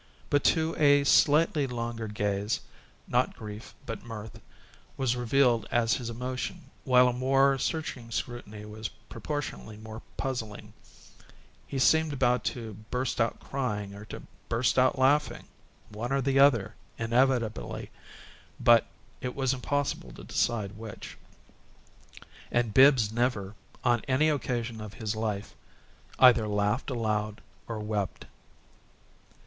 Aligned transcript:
But 0.31 0.43
to 0.45 0.75
a 0.79 1.03
slightly 1.03 1.67
longer 1.67 2.07
gaze, 2.07 2.61
not 3.07 3.35
grief, 3.35 3.75
but 3.85 4.01
mirth, 4.03 4.41
was 4.97 5.15
revealed 5.15 5.67
as 5.69 5.93
his 5.93 6.09
emotion; 6.09 6.71
while 6.85 7.07
a 7.07 7.13
more 7.13 7.59
searching 7.59 8.09
scrutiny 8.09 8.65
was 8.65 8.87
proportionately 8.87 9.77
more 9.77 10.01
puzzling 10.17 10.73
he 11.67 11.77
seemed 11.77 12.13
about 12.13 12.43
to 12.45 12.73
burst 12.89 13.21
out 13.21 13.39
crying 13.39 13.93
or 13.93 14.03
to 14.05 14.23
burst 14.49 14.79
out 14.79 14.97
laughing, 14.97 15.43
one 15.89 16.11
or 16.11 16.19
the 16.19 16.39
other, 16.39 16.73
inevitably, 16.97 17.91
but 18.59 18.87
it 19.21 19.35
was 19.35 19.53
impossible 19.53 20.11
to 20.13 20.23
decide 20.23 20.77
which. 20.79 21.15
And 22.51 22.73
Bibbs 22.73 23.11
never, 23.13 23.53
on 23.83 24.01
any 24.07 24.29
occasion 24.29 24.81
of 24.81 24.95
his 24.95 25.15
life, 25.15 25.53
either 26.17 26.47
laughed 26.47 26.89
aloud 26.89 27.39
or 27.67 27.79
wept. 27.79 28.25